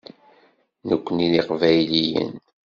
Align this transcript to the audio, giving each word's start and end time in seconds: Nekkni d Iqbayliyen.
Nekkni 0.89 1.27
d 1.31 1.33
Iqbayliyen. 1.39 2.33